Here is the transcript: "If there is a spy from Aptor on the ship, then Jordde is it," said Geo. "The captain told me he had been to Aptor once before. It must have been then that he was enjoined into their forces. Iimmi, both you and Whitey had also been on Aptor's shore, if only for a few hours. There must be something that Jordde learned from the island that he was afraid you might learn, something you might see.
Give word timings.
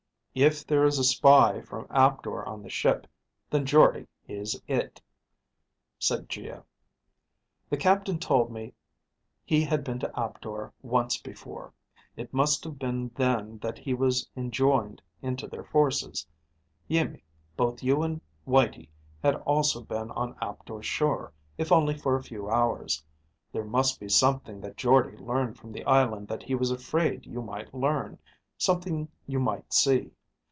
"If 0.33 0.65
there 0.65 0.85
is 0.85 0.97
a 0.97 1.03
spy 1.03 1.59
from 1.59 1.87
Aptor 1.89 2.47
on 2.47 2.63
the 2.63 2.69
ship, 2.69 3.05
then 3.49 3.65
Jordde 3.65 4.07
is 4.29 4.61
it," 4.65 5.01
said 5.99 6.29
Geo. 6.29 6.65
"The 7.69 7.75
captain 7.75 8.17
told 8.17 8.49
me 8.49 8.73
he 9.43 9.65
had 9.65 9.83
been 9.83 9.99
to 9.99 10.17
Aptor 10.17 10.71
once 10.81 11.17
before. 11.17 11.73
It 12.15 12.33
must 12.33 12.63
have 12.63 12.79
been 12.79 13.09
then 13.13 13.57
that 13.59 13.77
he 13.77 13.93
was 13.93 14.29
enjoined 14.37 15.01
into 15.21 15.47
their 15.49 15.65
forces. 15.65 16.25
Iimmi, 16.89 17.23
both 17.57 17.83
you 17.83 18.01
and 18.01 18.21
Whitey 18.47 18.87
had 19.21 19.35
also 19.41 19.81
been 19.81 20.11
on 20.11 20.37
Aptor's 20.41 20.85
shore, 20.85 21.33
if 21.57 21.73
only 21.73 21.97
for 21.97 22.15
a 22.15 22.23
few 22.23 22.49
hours. 22.49 23.03
There 23.51 23.65
must 23.65 23.99
be 23.99 24.07
something 24.07 24.61
that 24.61 24.77
Jordde 24.77 25.17
learned 25.19 25.57
from 25.57 25.73
the 25.73 25.83
island 25.83 26.29
that 26.29 26.43
he 26.43 26.55
was 26.55 26.71
afraid 26.71 27.25
you 27.25 27.41
might 27.41 27.73
learn, 27.73 28.17
something 28.57 29.09
you 29.27 29.37
might 29.41 29.73
see. 29.73 30.11